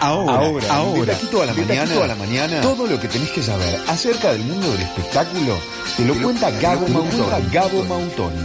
[0.00, 3.42] Ahora, ahora, ahora, aquí toda la mañana, toda la mañana, todo lo que tenés que
[3.42, 5.58] saber acerca del mundo del espectáculo
[5.96, 7.50] te lo cuenta Gabo Mautoni.
[7.50, 8.40] Gabo Mautoni.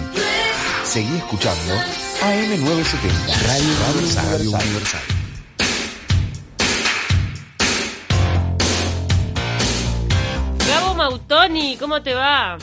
[0.84, 1.76] Seguí escuchando
[2.22, 4.42] AM970, Radio Universal.
[4.42, 5.02] Universal.
[10.68, 12.58] Gabo Mautoni, ¿cómo te va?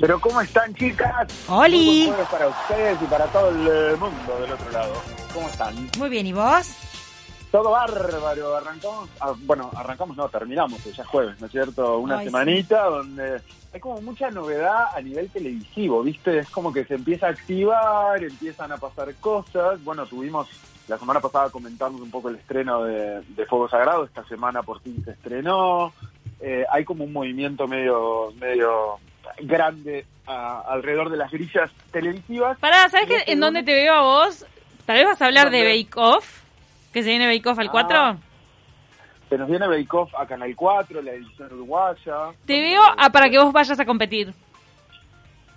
[0.00, 1.26] Pero ¿cómo están chicas?
[1.48, 2.06] ¡Holi!
[2.06, 4.92] Muy para ustedes y para todo el mundo del otro lado.
[5.34, 5.90] ¿Cómo están?
[5.98, 6.68] Muy bien, ¿y vos?
[7.52, 8.56] Todo bárbaro.
[8.56, 11.98] Arrancamos, ah, bueno, arrancamos, no, terminamos, pues ya es jueves, ¿no es cierto?
[11.98, 13.40] Una Ay, semanita donde
[13.72, 16.38] hay como mucha novedad a nivel televisivo, ¿viste?
[16.40, 19.82] Es como que se empieza a activar, empiezan a pasar cosas.
[19.84, 20.48] Bueno, tuvimos
[20.88, 24.80] la semana pasada comentamos un poco el estreno de, de Fuego Sagrado, esta semana por
[24.80, 25.92] fin se estrenó.
[26.40, 28.98] Eh, hay como un movimiento medio, medio
[29.42, 32.58] grande a- alrededor de las grillas televisivas.
[32.58, 33.16] Pará, ¿sabes Y qué?
[33.18, 34.44] este en dónde te veo a vos?
[34.86, 35.62] Tal vez vas a hablar de.
[35.64, 36.41] Bake Off,
[36.92, 38.16] que se viene Bake Off al Ah, 4.
[39.28, 42.32] Se nos viene Bake Off a Canal 4, la edición uruguaya.
[42.44, 44.32] Te veo a- para que vos vayas a competir.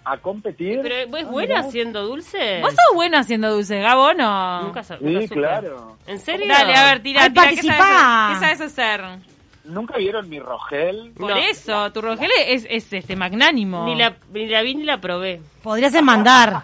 [0.08, 0.82] a competir.
[0.84, 1.68] Pero vos Ah, buena mirá.
[1.68, 2.62] haciendo dulce.
[2.62, 4.62] Vos sos bueno haciendo dulces, Gabo, ¿no?
[4.62, 5.40] Nunca, sa- nunca Sí, supe.
[5.40, 5.98] claro.
[6.06, 6.48] ¿En serio?
[6.48, 7.50] Dale, a ver, tira, Ay, tira.
[7.50, 7.70] ¿Qué sabes,
[8.40, 9.02] ¿Qué sabes hacer?
[9.66, 11.08] ¿Nunca vieron mi Rogel?
[11.18, 11.28] No.
[11.28, 13.86] Por eso, tu Rogel es, es este magnánimo.
[13.86, 15.42] Ni la, ni la vi ni la probé.
[15.64, 16.62] Podrías mandar.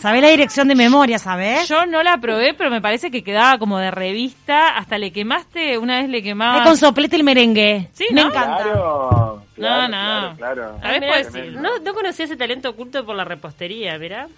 [0.00, 1.66] Sabés la dirección de memoria, ¿sabés?
[1.68, 4.76] Yo no la probé, pero me parece que quedaba como de revista.
[4.76, 6.62] Hasta le quemaste, una vez le Es quemaba.
[6.64, 7.88] con soplete el merengue.
[7.94, 8.28] Sí, Me ¿no?
[8.28, 8.62] encanta.
[8.64, 9.42] Claro.
[9.56, 10.36] No, claro, no.
[10.36, 10.78] Claro, claro.
[10.82, 14.28] A ver, pues, pues, no, no conocía ese talento oculto por la repostería, ¿verdad?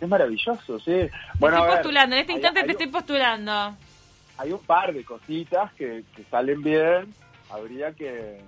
[0.00, 1.08] Es maravilloso, sí.
[1.38, 3.74] Bueno, estoy ver, postulando, en este hay- instante hay te estoy postulando.
[4.38, 7.14] Hay un par de cositas que, que salen bien.
[7.50, 8.40] Habría que,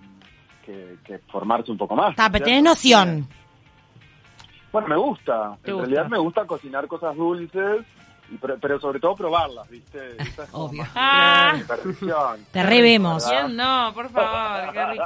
[0.64, 2.16] que, que formarse un poco más.
[2.16, 3.28] ¿no pero tenés noción.
[4.72, 5.56] Bueno, me gusta.
[5.62, 5.88] ¿Te en gusta?
[5.90, 7.86] realidad me gusta cocinar cosas dulces,
[8.30, 10.16] y pero, pero sobre todo probarlas, ¿viste?
[10.18, 10.84] Esa es Obvio.
[10.94, 11.54] Ah.
[11.66, 12.44] perdición.
[12.52, 13.24] Te revemos.
[13.24, 13.44] ¿Verdad?
[13.46, 13.92] ¿Quién no?
[13.94, 15.04] Por favor, qué rico.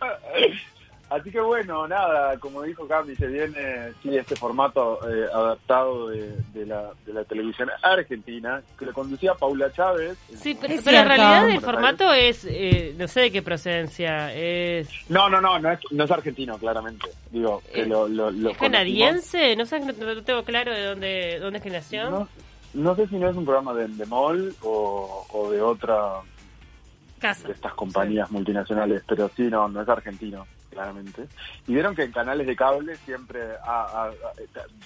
[1.12, 6.34] Así que bueno, nada, como dijo Cami, se viene sí este formato eh, adaptado de,
[6.54, 10.16] de la, de la televisión argentina, que lo conducía Paula Chávez.
[10.36, 15.28] Sí, pero, en realidad el formato es, eh, no sé de qué procedencia, es, No,
[15.28, 17.08] no, no, no es, no es argentino, claramente.
[17.30, 20.84] Digo, que Eh, lo, lo, lo ¿es canadiense, no sé, no, no tengo claro de
[20.84, 22.08] dónde, dónde es que nació.
[22.10, 22.28] No,
[22.74, 26.20] no sé si no es un programa de Endemol o, o de otra
[27.18, 27.46] Casa.
[27.48, 31.26] de estas compañías multinacionales, pero sí, no, no es argentino, claramente.
[31.66, 34.10] Y vieron que en canales de cable siempre, ha-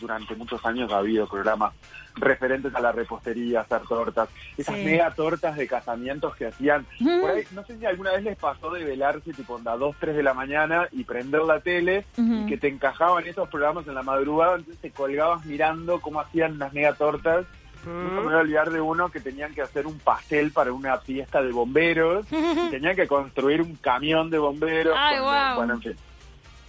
[0.01, 1.73] durante muchos años ha habido programas
[2.17, 4.85] referentes a la repostería, hacer tortas, esas Sí.
[4.85, 6.87] mega tortas de casamientos que hacían.
[7.21, 10.17] Por ahí, no sé si alguna vez les pasó de velarse tipo a 2, 3
[10.17, 14.03] de la mañana y prender la tele y que te encajaban esos programas en la
[14.03, 17.45] madrugada, entonces te colgabas mirando cómo hacían las mega tortas.
[17.87, 20.99] Nunca me voy a olvidar de uno que tenían que hacer un pastel para una
[20.99, 24.95] fiesta de bomberos y tenían que construir un camión de bomberos.
[24.99, 25.57] Ay, con-.
[25.57, 25.97] Bueno, en fin.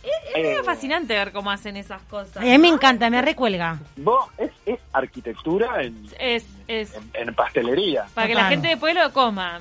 [0.03, 2.37] Es Eh, fascinante ver cómo hacen esas cosas.
[2.37, 3.79] A mí me encanta, me recuelga.
[3.97, 8.05] vos, es, es arquitectura en, Es, es, en, en pastelería.
[8.13, 9.59] para que la gente después lo coma.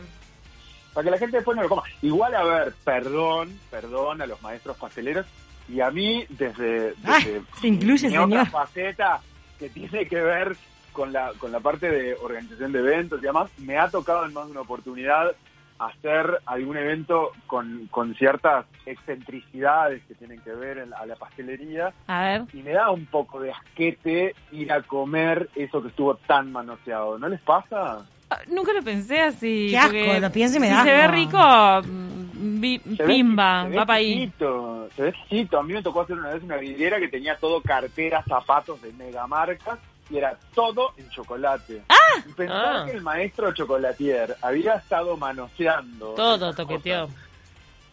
[0.92, 1.82] Para que la gente después no lo coma.
[2.02, 5.26] Igual, a ver, perdón, perdón a los maestros pasteleros.
[5.68, 8.50] Y a mí, desde, Ah, desde se incluye, mi otra señor.
[8.50, 9.20] faceta
[9.58, 10.56] que tiene que ver
[10.96, 14.32] con la, con la parte de organización de eventos y demás, me ha tocado en
[14.32, 15.32] más de una oportunidad
[15.78, 21.92] hacer algún evento con, con ciertas excentricidades que tienen que ver en- a la pastelería
[22.06, 22.42] A ver.
[22.54, 27.18] y me da un poco de asquete ir a comer eso que estuvo tan manoseado.
[27.18, 28.06] ¿No les pasa?
[28.30, 29.68] Ah, Nunca lo pensé así.
[29.70, 31.38] Qué asco, porque lo pienso y me si da se ve rico,
[31.84, 34.32] mm, ve- pimba, se ve va para ahí.
[34.96, 35.58] Se ve exquisito.
[35.58, 38.92] A mí me tocó hacer una vez una vidriera que tenía todo carteras, zapatos de
[38.94, 39.78] megamarcas
[40.10, 41.82] y era todo en chocolate.
[41.88, 41.96] ¡Ah!
[42.28, 42.84] Y pensar Ah.
[42.86, 46.14] que el maestro chocolatier había estado manoseando.
[46.14, 47.06] Todo toqueteó.
[47.08, 47.20] cosas,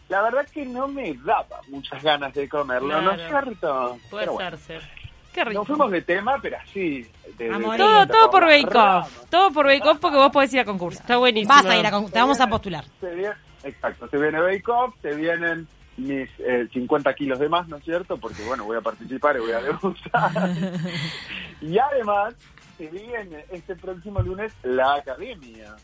[0.08, 3.44] La verdad que no me daba muchas ganas de comerlo, ¿no es Claro.
[3.46, 3.98] cierto?
[4.10, 4.88] Puede Pero bueno, serse.
[5.32, 5.60] Qué rico.
[5.60, 7.10] Nos fuimos de tema, pero así.
[7.38, 7.48] de-.
[7.76, 9.24] Todo, de- todo por Bake Off.
[9.30, 11.00] Todo por Bake Off porque vos podés ir a concurso.
[11.00, 11.52] Está buenísimo.
[11.54, 12.84] Vas a ir a con- te vamos a postular.
[13.00, 13.34] Se viene-
[13.64, 17.84] exacto, se viene Bake Off, se vienen mis eh, 50 kilos de más, ¿no es
[17.84, 18.16] cierto?
[18.18, 20.50] Porque, bueno, voy a participar y voy a degustar.
[21.60, 22.34] y además,
[22.76, 25.76] se viene este próximo lunes la Academia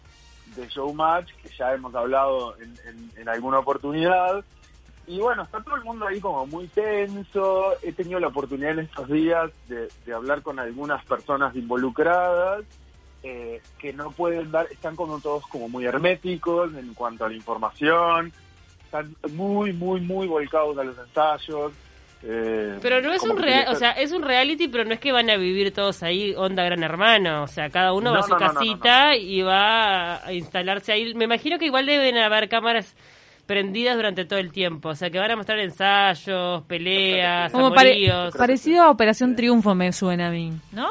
[0.56, 4.44] de Showmatch, que ya hemos hablado en, en- en alguna oportunidad.
[5.06, 7.74] Y bueno, está todo el mundo ahí como muy tenso.
[7.82, 12.64] He tenido la oportunidad en estos días de, de hablar con algunas personas involucradas
[13.22, 17.34] eh, que no pueden dar, están como todos como muy herméticos en cuanto a la
[17.34, 18.32] información,
[18.90, 21.72] están muy, muy, muy volcados a los ensayos.
[22.22, 25.10] Eh, Pero no es un real, o sea, es un reality, pero no es que
[25.12, 28.26] van a vivir todos ahí onda gran hermano, o sea, cada uno va a No,
[28.26, 31.14] su no, no, no, no, casita y va a instalarse ahí.
[31.14, 32.94] Me imagino que igual deben haber cámaras
[33.46, 37.96] prendidas durante todo el tiempo, o sea, que van a mostrar ensayos, peleas, Como pare-
[38.36, 40.88] parecido a Operación Triunfo me suena a mí, ¿no?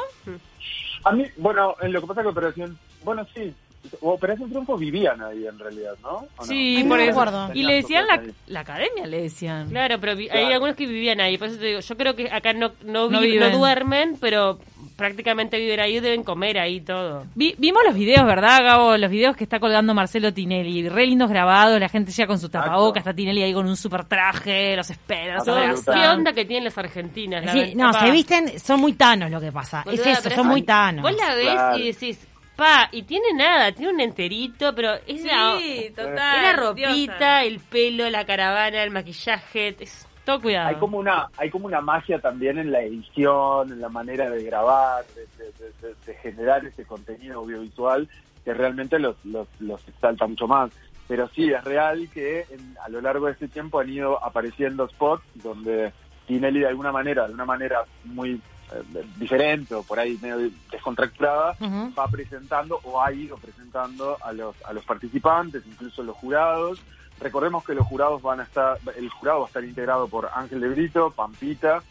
[1.04, 3.54] A mí, bueno, en lo que pasa que Operación, bueno, sí,
[4.02, 6.26] Operación Triunfo vivían ahí en realidad, ¿no?
[6.44, 7.10] Sí, no por eso.
[7.12, 7.50] acuerdo.
[7.54, 9.68] Y le decían la, la academia, le decían.
[9.70, 10.46] Claro, pero vi- Claro.
[10.46, 13.08] hay algunos que vivían ahí, por eso te digo, yo creo que acá no, no,
[13.08, 13.52] No vi- no viven.
[13.52, 14.58] duermen, pero
[14.96, 17.24] prácticamente viven ahí, deben comer ahí todo.
[17.34, 18.98] Vi- vimos los videos, ¿verdad, Gabo?
[18.98, 20.88] Los videos que está colgando Marcelo Tinelli.
[20.88, 24.04] Re lindos grabados, la gente ya con su tapabocas, está Tinelli ahí con un super
[24.04, 25.36] traje, los espera.
[25.36, 25.94] los Todo- Absoluta.
[25.94, 27.44] ¿Qué onda que tienen las argentinas?
[27.46, 29.82] La Sí, no, se visten, son muy tanos lo que pasa.
[29.84, 31.02] Boluda, es eso, son muy tanos.
[31.02, 31.78] Vos la ves Claro.
[31.78, 32.26] y decís,
[32.60, 36.08] pa, y tiene nada, tiene un enterito, pero es la, Sí, total.
[36.36, 40.68] es la ropita, el pelo, la caravana, el maquillaje, es Todo cuidado.
[40.68, 44.44] Hay como una hay como una magia también en la edición, en la manera de
[44.44, 48.06] grabar, de, de- de- de- de generar ese contenido audiovisual
[48.44, 50.70] que realmente los, los, los exalta mucho más.
[51.08, 54.86] Pero sí, es real que en- a lo largo de este tiempo han ido apareciendo
[54.88, 55.92] spots donde
[56.26, 58.40] Tinelli de alguna manera, de una manera muy
[58.72, 61.56] eh, diferente o por ahí medio descontracturada,
[61.98, 66.80] va presentando o ha ido presentando a los, a los participantes, incluso los jurados.
[67.20, 70.60] Recordemos que los jurados van a estar, el jurado va a estar integrado por Ángel
[70.60, 71.82] de Brito, Pampita,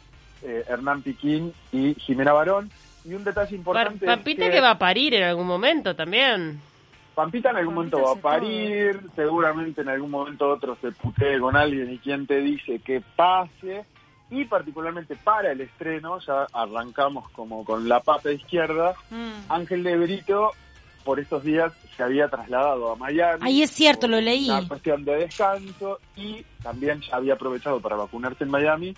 [0.41, 2.71] eh, Hernán Piquín y Jimena Barón.
[3.05, 4.61] Y un detalle importante es Pampita que...
[4.61, 6.59] va a parir en algún momento también.
[7.13, 11.55] Pampita en algún momento va a parir, seguramente en algún momento otro se putee con
[11.55, 13.85] alguien y quien te dice que pase.
[14.31, 19.51] Y particularmente para el estreno, ya arrancamos como con la pata izquierda, Mm.
[19.51, 20.51] Ángel de Brito
[21.03, 23.39] por estos días se había trasladado a Miami.
[23.43, 24.49] Ay, es cierto, lo leí.
[24.49, 28.93] Una cuestión de descanso y también ya había aprovechado para vacunarse en Miami.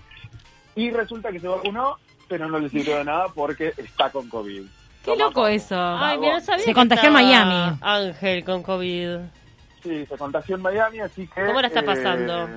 [0.75, 1.97] Y resulta que se vacunó,
[2.27, 4.63] pero no le sirvió de nada porque está con COVID.
[5.05, 5.75] Qué loco eso.
[5.79, 7.77] Ay, mira, sabía Se contagió en Miami.
[7.81, 9.17] Ángel con COVID.
[9.81, 11.45] Sí, se contagió en Miami, así que...
[11.45, 12.47] ¿Cómo la está pasando?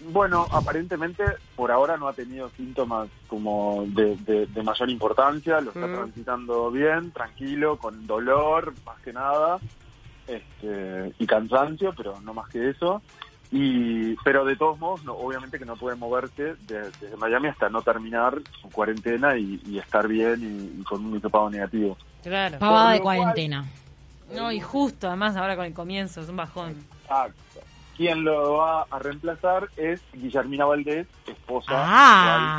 [0.00, 1.22] Bueno, aparentemente
[1.56, 5.94] por ahora no ha tenido síntomas como de, de- de mayor importancia, lo está Mm.
[5.94, 9.58] transitando bien, tranquilo, con dolor más que nada,
[10.26, 13.02] este, y cansancio, pero no más que eso.
[13.52, 17.68] Y, pero de todos modos, no, obviamente que no puede moverse de- desde Miami hasta
[17.68, 20.40] no terminar su cuarentena y, y estar bien
[20.76, 21.96] y, y con un hisopado negativo.
[22.22, 22.58] Claro.
[22.60, 23.66] Pavada de cual- cuarentena.
[24.32, 26.76] No, y justo, además, ahora con el comienzo, es un bajón.
[27.02, 27.60] Exacto.
[28.00, 31.70] Quien lo va a reemplazar es Guillermina Valdés, esposa.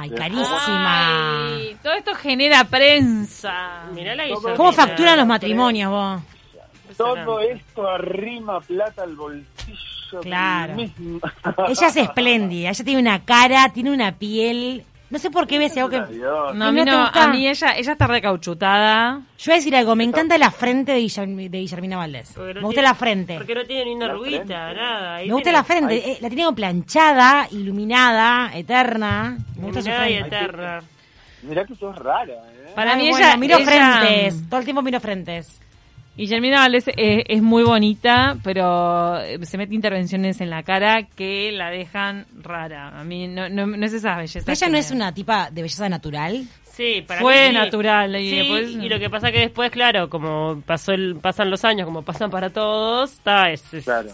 [0.02, 1.48] Ay, de- carísima.
[1.56, 3.86] Ay, todo esto genera prensa.
[3.92, 4.56] Mirá la ¿Cómo Guillermina.
[4.58, 6.22] ¿Cómo facturan los matrimonios vos?
[6.96, 10.20] Todo esto arrima plata al bolsillo.
[10.22, 10.76] Claro.
[10.78, 14.86] Ella es espléndida, ella tiene una cara, tiene una piel.
[15.12, 16.00] No sé por qué ves algo que.
[16.00, 17.24] No, a ¿Y mí no te no, gusta?
[17.24, 19.22] a mí ella, ella está recauchutada.
[19.38, 22.32] Yo voy a decir algo, me encanta la frente de, Guillerm- de Guillermina Valdés.
[22.34, 23.36] Porque no Me gusta tiene- la frente.
[23.38, 24.54] Porque no tiene ni una La arruguita, frente.
[24.54, 25.16] nada.
[25.16, 29.38] Ahí Me gusta tiene- la frente, eh, la tiene como planchada, iluminada, eterna.
[29.58, 30.36] Me gusta su Iluminada y frente.
[30.38, 30.80] eterna.
[31.44, 32.72] Mirá que sos rara, ¿eh?
[32.76, 33.66] Para Ay, mí bueno, ella, miro ella-
[34.00, 35.60] frentes, todo el tiempo miro frentes.
[36.18, 41.52] Guillermina Valdés es, es muy bonita, pero eh, se mete intervenciones en la cara que
[41.54, 43.00] la dejan rara.
[43.00, 44.52] A mí no, no, no es esa belleza.
[44.52, 46.44] Ella no es una tipa de belleza natural.
[46.74, 50.10] Sí, para Fue mí natural, y Sí, después- y lo que pasa que después, claro,
[50.10, 53.58] como pasó el, pasan los años, como pasan para todos, Claro.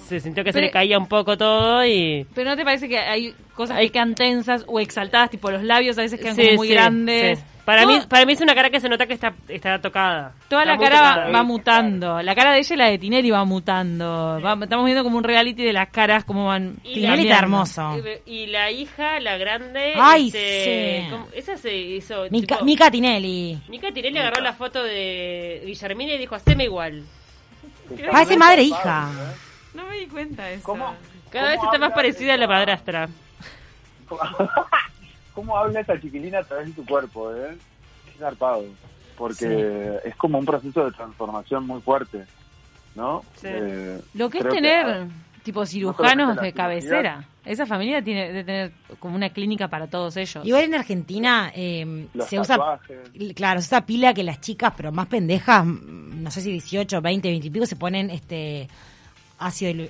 [0.08, 2.26] se sintió que se le caía un poco todo y...
[2.34, 5.98] Pero ¿no te parece que hay cosas que quedan tensas o exaltadas, tipo los labios
[6.00, 7.40] a veces quedan Sí, como muy sí, grandes?
[7.40, 7.46] sí.
[7.68, 10.32] Para mí, para mí es una cara que se nota que está, está tocada.
[10.48, 11.32] Toda Está la cara va, tocada.
[11.32, 12.22] va mutando.
[12.22, 14.40] La cara de ella y la de Tinelli va mutando.
[14.42, 16.78] Va- estamos viendo como un reality de las caras, cómo van.
[16.86, 17.98] Y Tinelli está hermoso.
[18.26, 21.12] Y, y la hija, la grande, Ay, este, sí.
[21.12, 21.28] ¿cómo?
[21.34, 22.24] esa se hizo...
[22.32, 23.60] Mica, tipo- Mica Tinelli.
[23.68, 27.04] Mica Tinelli agarró la foto de Guillermina y dijo, haceme igual.
[28.12, 29.10] Parece madre e hija.
[29.74, 30.64] No me di cuenta de eso.
[30.64, 30.96] ¿Cómo?
[31.30, 33.10] Cada vez está más parecida a la madrastra.
[35.38, 37.56] ¿Cómo habla esta chiquilina a través de tu cuerpo, eh?
[38.12, 38.66] Qué zarpado.
[39.16, 42.26] Porque es como un proceso de transformación muy fuerte,
[42.96, 43.24] ¿no?
[43.36, 43.48] Sí.
[43.52, 45.06] Eh, Lo que es tener,
[45.44, 47.24] tipo, cirujanos de cabecera.
[47.46, 50.44] Esa familia tiene de tener como una clínica para todos ellos.
[50.44, 52.58] Igual en Argentina eh, se usa,
[53.36, 57.00] claro, se usa pila que las chicas, pero más pendejas, mm, no sé si 18,
[57.00, 58.68] 20, 20 y pico, se ponen este
[59.40, 59.86] ácido,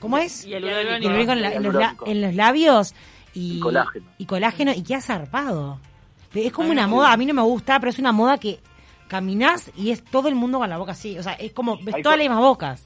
[0.00, 0.44] ¿cómo es?
[0.46, 0.64] Y el.
[0.64, 1.74] Hialurónico en, la- en los,
[2.06, 2.94] en los labios
[3.34, 4.06] y, Y colágeno.
[4.18, 5.78] y colágeno y queda zarpado.
[6.34, 6.90] Es como Ay, una sí.
[6.90, 8.60] moda, a mí no me gusta, pero es una moda que
[9.08, 11.18] caminás y es todo el mundo con la boca así.
[11.18, 12.84] O sea, es como, ves Hay todas las mismas bocas.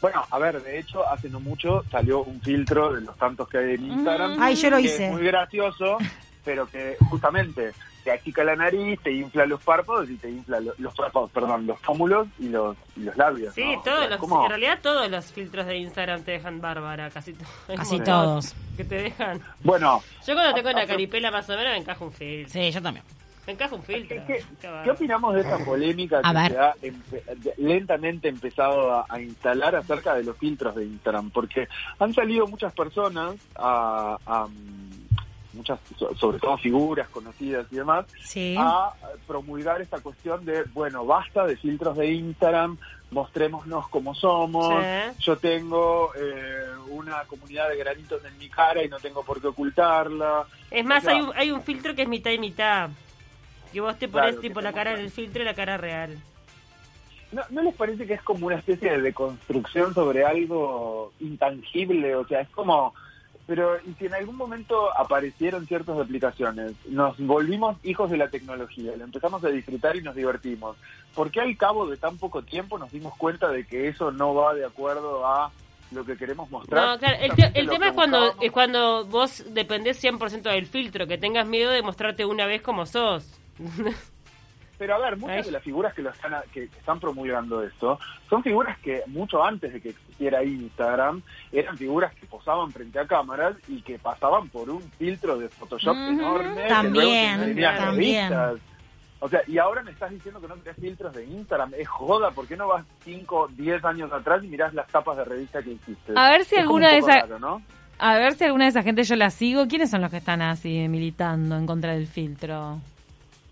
[0.00, 3.58] Bueno, a ver, de hecho, hace no mucho salió un filtro de los tantos que
[3.58, 4.36] hay en Instagram.
[4.42, 5.06] Ay, yo lo que hice.
[5.06, 5.96] Es muy gracioso,
[6.44, 7.72] pero que justamente
[8.04, 11.66] te achica la nariz, te infla los párpados y te infla lo- los párpados, perdón,
[11.66, 13.54] los pómulos y los, y los labios.
[13.54, 13.80] Sí, ¿no?
[13.80, 17.32] O todos sea, los, en realidad todos los filtros de Instagram te dejan bárbara, casi,
[17.32, 17.44] to-
[17.74, 18.54] Casi todos.
[18.76, 19.40] Que te dejan.
[19.62, 22.52] Bueno, Yo cuando tengo la Ah, caripela más o menos me encajo un filtro.
[22.52, 23.04] Sí, yo también.
[23.46, 24.16] Me encajo un filtro.
[24.26, 26.52] ¿qué, opinamos de esta polémica A que ver.
[26.52, 31.30] se ha empe- lentamente empezado a, a instalar acerca de los filtros de Instagram?
[31.30, 31.68] Porque
[31.98, 34.16] han salido muchas personas a...
[34.26, 34.46] a,
[35.54, 38.54] muchas, so- sobre todo figuras conocidas y demás, Sí.
[38.58, 38.92] a
[39.26, 42.76] promulgar esta cuestión de, bueno, basta de filtros de Instagram,
[43.10, 45.22] mostrémonos como somos, Sí.
[45.24, 49.46] yo tengo eh, una comunidad de granitos en mi cara y no tengo por qué
[49.48, 50.44] ocultarla.
[50.70, 52.90] Es más, O sea, hay, un, hay un filtro que es mitad y mitad.
[53.72, 55.04] Que vos te pones Claro, tipo la cara en muestra.
[55.22, 56.16] el filtro y la cara real.
[57.32, 62.14] ¿No, ¿No les parece que es como una especie de deconstrucción sobre algo intangible?
[62.14, 62.94] O sea, es como...
[63.46, 68.92] Pero y si en algún momento aparecieron ciertas aplicaciones, nos volvimos hijos de la tecnología,
[68.96, 70.76] lo empezamos a disfrutar y nos divertimos.
[71.14, 74.34] ¿Por qué al cabo de tan poco tiempo nos dimos cuenta de que eso no
[74.34, 75.50] va de acuerdo a
[75.90, 76.88] lo que queremos mostrar?
[76.88, 81.06] No, claro, el, te- el tema es cuando, es cuando vos dependés 100% del filtro,
[81.06, 83.28] que tengas miedo de mostrarte una vez como sos.
[84.78, 88.42] Pero a ver, muchas de las figuras que, lo están, que están promulgando esto son
[88.42, 93.56] figuras que mucho antes de que existiera Instagram eran figuras que posaban frente a cámaras
[93.68, 96.62] y que pasaban por un filtro de Photoshop enorme.
[96.62, 98.30] que también, luego también.
[98.30, 98.74] revistas.
[99.20, 101.72] O sea, y ahora me estás diciendo que no tenés filtros de Instagram.
[101.78, 105.24] Es joda, ¿por qué no vas 5, 10 años atrás y mirás las tapas de
[105.24, 106.12] revista que hiciste?
[106.14, 107.24] A ver si Es alguna un de esas-.
[107.98, 109.66] A ver si alguna de esa gente yo la sigo.
[109.66, 112.80] ¿Quiénes son los que están así militando en contra del filtro?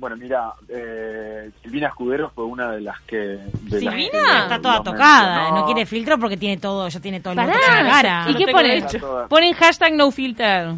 [0.02, 3.16] Bueno, mira, eh, Silvina Escudero fue una de las que...
[3.16, 3.40] de
[3.70, 4.10] las ¿Silvina?
[4.10, 5.60] que Está toda tocada, mencionó.
[5.60, 7.54] no quiere filtro porque tiene todo, ya tiene todo el Pará.
[7.54, 8.26] en la cara.
[8.28, 8.84] ¿Y qué ponen?
[9.28, 10.70] Ponen hashtag no filter.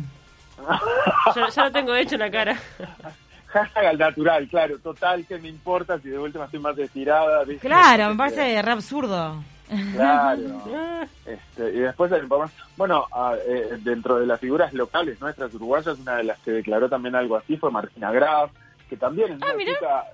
[1.35, 2.55] Yo ya lo tengo hecho en la cara.
[3.47, 7.45] Hashtag al natural, claro, total, que me importa si de última estoy más estirada.
[7.45, 7.67] ¿viste?
[7.67, 9.43] Claro, me parece re absurdo.
[9.95, 10.43] Claro.
[11.25, 12.13] Este, y después
[12.77, 13.07] Bueno,
[13.49, 17.37] eh, dentro de las figuras locales nuestras uruguayas, una de las que declaró también algo
[17.37, 18.51] así fue Martina Graf,
[18.89, 19.73] que también es una Ah, mirá.
[19.75, 20.05] chica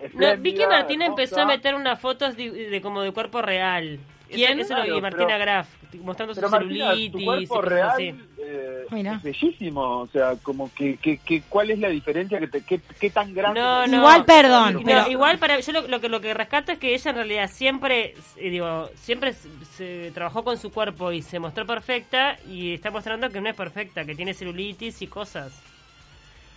[0.00, 1.22] eh, No, vi que espléndida, Martina hermosa.
[1.22, 3.98] empezó a meter unas fotos de, de como de cuerpo real.
[4.30, 4.60] ¿Quién?
[4.60, 5.68] Eso, lo vi, Martina pero- Graf,
[6.02, 8.14] mostrando su Martina, celulitis tu cuerpo real así.
[8.38, 9.14] eh, Mira.
[9.14, 12.38] es bellísimo, o sea, como que, que, que ¿cuál es la diferencia?
[12.38, 13.58] que te, qué, qué tan grande?
[13.58, 13.96] No, no.
[13.96, 16.92] Igual, perdón, No, pero igual para yo lo, lo que lo que rescato es que
[16.94, 21.38] ella en realidad siempre eh, digo siempre se, se trabajó con su cuerpo y se
[21.38, 25.58] mostró perfecta y está mostrando que no es perfecta que tiene celulitis y cosas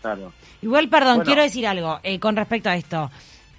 [0.02, 0.34] Claro.
[0.62, 1.26] Igual, perdón, Bueno.
[1.26, 3.10] quiero decir algo eh, con respecto a esto.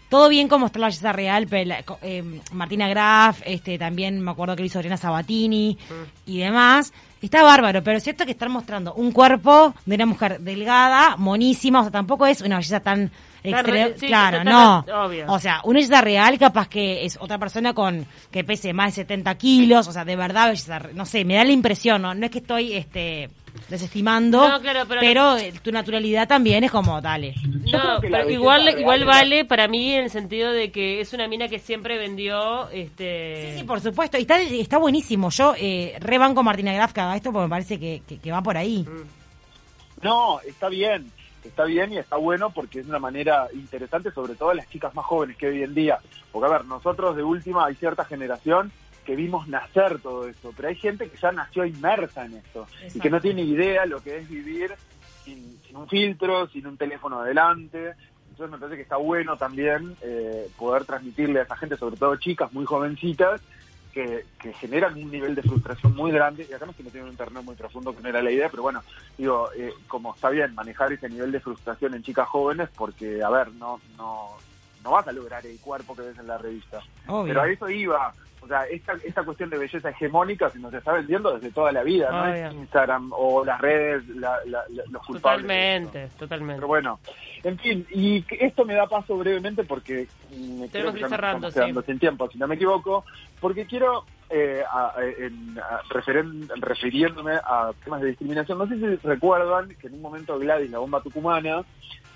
[0.09, 2.23] Todo bien como está la belleza real, pero la- co- eh,
[2.53, 5.79] Martina Graf, este, también me acuerdo que lo hizo Adriana Sabatini
[6.27, 6.93] y demás.
[7.23, 11.81] Está bárbaro, pero es cierto que están mostrando un cuerpo de una mujer delgada, monísima,
[11.81, 13.11] o sea, tampoco es una belleza tan
[13.43, 15.05] Claro, extre- sí, claro, total- no.
[15.05, 15.25] obvio.
[15.29, 19.03] O sea, una belleza real capaz que es otra persona con que pese más de
[19.03, 22.25] 70 kilos, o sea, de verdad belleza, no sé, me da la impresión, no, no
[22.27, 23.31] es que estoy este
[23.69, 27.35] desestimando, No, claro, pero- eh, tu naturalidad también es como, dale.
[27.71, 31.29] No pero igual real igual vale para mí en el sentido de que es una
[31.29, 34.17] mina que siempre vendió este Sí, sí, por supuesto.
[34.19, 35.29] Y está, está buenísimo.
[35.31, 38.43] Yo eh, rebanco Martina Graf que haga esto porque me parece que, que- que va
[38.43, 38.87] por ahí.
[40.03, 41.11] No, está bien,
[41.49, 44.95] está bien y está bueno porque es una manera interesante, sobre todo a las chicas
[44.95, 45.99] más jóvenes que hoy en día.
[46.31, 48.73] Porque, a ver, nosotros de última hay cierta generación
[49.05, 53.01] que vimos nacer todo esto, pero hay gente que ya nació inmersa en esto y
[53.01, 54.73] que no tiene idea lo que es vivir
[55.25, 57.95] sin, sin un filtro, sin un teléfono adelante.
[58.31, 62.17] Entonces me parece que está bueno también eh, poder transmitirle a esa gente, sobre todo
[62.17, 63.41] chicas muy jovencitas,
[63.93, 66.91] que, que generan un nivel de frustración muy grande, y acá no es que no
[66.91, 68.83] tienen un internet muy profundo, que no era la idea, pero bueno,
[69.19, 73.31] digo, eh, como está bien manejar ese nivel de frustración en chicas jóvenes, porque, a
[73.31, 74.31] ver, no, no,
[74.83, 76.81] no vas a lograr el cuerpo que ves en la revista.
[77.07, 77.35] Obvio.
[77.35, 78.15] Pero a eso iba.
[78.43, 81.83] O sea, esta, esta cuestión de belleza hegemónica se nos está vendiendo desde toda la
[81.85, 82.53] vida, no es.
[82.55, 85.43] Instagram o las redes la- la- la- los culpables.
[85.43, 86.99] totalmente totalmente Pero bueno,
[87.45, 91.61] en fin, y esto me da paso brevemente porque mm, creo que ir cerrando, sí.
[91.87, 93.05] sin tiempo, si no me equivoco,
[93.41, 98.97] porque quiero, eh, a- en- a- referen- refiriéndome a temas de discriminación, no sé si
[99.07, 101.63] recuerdan que en un momento Gladys, la bomba tucumana,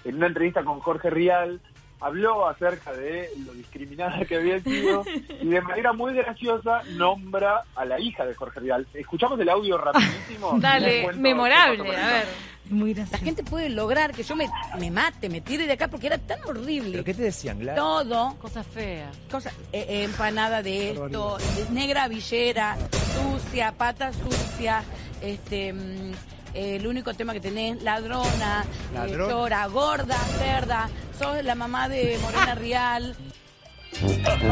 [0.05, 1.61] en una entrevista con Jorge Rial,
[2.01, 5.05] habló acerca de lo discriminada que había sido
[5.41, 8.87] y de manera muy graciosa nombra a la hija de Jorge Rial.
[8.95, 10.57] Escuchamos el audio rapidísimo.
[10.61, 12.27] Dale, memorable, a ver.
[12.69, 14.49] Muy La gente puede lograr que yo me,
[14.81, 16.91] me mate, me tire de acá porque era tan horrible.
[16.93, 17.81] ¿Pero qué te decían, Gladys?
[17.81, 19.09] Todo, Cosa fea.
[19.31, 21.39] cosa, eh, eh, empanada de esto,
[21.71, 24.83] negra villera, sucia, pata sucia,
[25.23, 26.13] este, mm,
[26.57, 29.33] eh, el único tema que tenés, ladrona, eh, Ladrona.
[29.33, 33.17] llora, gorda, cerda, sos la mamá de Morena Rial.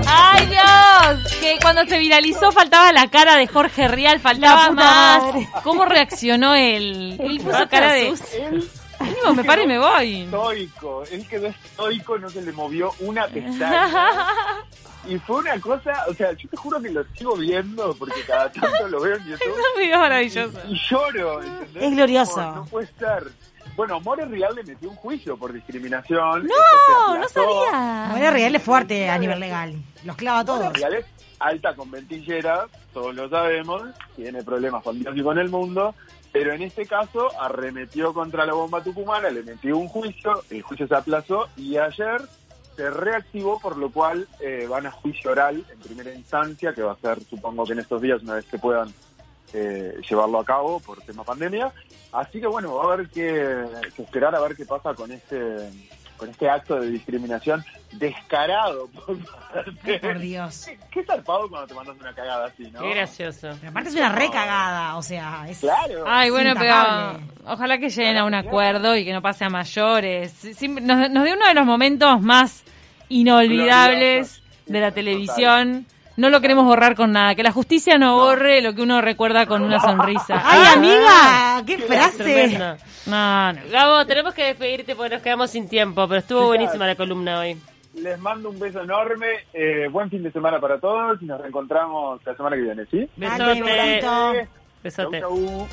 [0.06, 1.32] ¡Ay, Dios!
[1.40, 5.22] Que cuando se viralizó faltaba la cara de Jorge Rial, faltaba más.
[5.62, 7.16] ¿Cómo reaccionó él?
[7.20, 8.14] Él puso cara de...
[9.00, 10.22] Digo, me paro y me voy.
[10.22, 13.90] estoico, él quedó estoico, no se le movió una pestaña.
[15.06, 18.50] Y fue una cosa, o sea, yo te juro que lo sigo viendo porque cada
[18.50, 19.52] tanto lo veo en YouTube.
[19.52, 20.58] Un video maravilloso.
[20.66, 21.82] Y, y lloro, ¿entendés?
[21.82, 22.34] Es glorioso.
[22.36, 23.30] Como, no puede ser.
[23.76, 26.46] Bueno, More Real le metió un juicio por discriminación.
[26.46, 28.06] No, no sabía.
[28.12, 29.74] Moria Real es fuerte a nivel legal.
[30.04, 30.72] Los clava a More todos.
[30.72, 31.04] Real es
[31.44, 33.82] alta conventillera, todos lo sabemos,
[34.16, 35.94] tiene problemas con Dios y con el mundo,
[36.32, 40.88] pero en este caso arremetió contra la bomba tucumana, le metió un juicio, el juicio
[40.88, 42.22] se aplazó y ayer
[42.76, 46.92] se reactivó, por lo cual eh, van a juicio oral en primera instancia, que va
[46.92, 48.92] a ser, supongo que en estos días, una vez que puedan
[49.52, 51.72] eh, llevarlo a cabo por tema pandemia.
[52.10, 55.70] Así que bueno, va a haber que, que esperar a ver qué pasa con este
[56.16, 59.18] con este acto de discriminación descarado por
[59.52, 60.66] parte- Por Dios.
[60.66, 62.80] Qué, qué zarpado cuando te mandas una cagada así, ¿no?
[62.80, 63.50] Qué gracioso.
[63.60, 65.60] Pero aparte es una recagada, o sea, es...
[65.60, 66.04] Claro.
[66.06, 70.32] Ay, bueno, pero ojalá que lleguen a un acuerdo y que no pase a mayores.
[70.32, 72.64] Sí, nos, nos dio uno de los momentos más
[73.08, 74.42] inolvidables Gloriosos.
[74.66, 75.86] de la televisión.
[76.16, 77.34] No lo queremos borrar con nada.
[77.34, 80.40] Que la justicia no, borre lo que uno recuerda con una sonrisa.
[80.44, 81.62] ¡Ay, Ah, amiga!
[81.66, 82.58] ¡Qué frase!
[83.06, 83.60] No, no.
[83.70, 87.56] Gabo, tenemos que despedirte porque nos quedamos sin tiempo, pero estuvo buenísima la columna hoy.
[87.96, 89.26] Les mando un beso enorme.
[89.52, 93.08] eh, buen fin de semana para todos y nos reencontramos la semana que viene, ¿sí?
[93.16, 94.00] Besote.
[94.00, 94.34] Chau,
[94.82, 95.20] Besote.
[95.20, 95.68] chau.